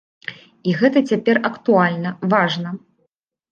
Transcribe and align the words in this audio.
І 0.71 0.73
гэта 0.79 1.03
цяпер 1.11 1.35
актуальна, 1.51 2.17
важна. 2.35 2.69